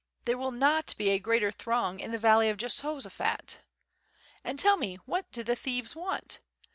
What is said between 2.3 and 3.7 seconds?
of Jehosaphat.